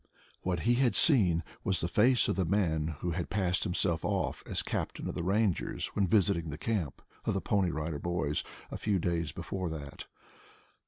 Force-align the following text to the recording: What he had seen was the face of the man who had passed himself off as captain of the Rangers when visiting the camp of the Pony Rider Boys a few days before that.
What 0.41 0.61
he 0.61 0.73
had 0.73 0.95
seen 0.95 1.43
was 1.63 1.79
the 1.79 1.87
face 1.87 2.27
of 2.27 2.35
the 2.35 2.43
man 2.43 2.95
who 3.01 3.11
had 3.11 3.29
passed 3.29 3.63
himself 3.65 4.03
off 4.03 4.41
as 4.47 4.63
captain 4.63 5.07
of 5.07 5.13
the 5.13 5.21
Rangers 5.21 5.89
when 5.95 6.07
visiting 6.07 6.49
the 6.49 6.57
camp 6.57 7.03
of 7.25 7.35
the 7.35 7.39
Pony 7.39 7.69
Rider 7.69 7.99
Boys 7.99 8.43
a 8.71 8.77
few 8.79 8.97
days 8.97 9.31
before 9.31 9.69
that. 9.69 10.07